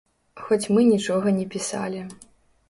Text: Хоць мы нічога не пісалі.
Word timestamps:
Хоць 0.45 0.69
мы 0.77 0.85
нічога 0.93 1.35
не 1.37 1.45
пісалі. 1.57 2.01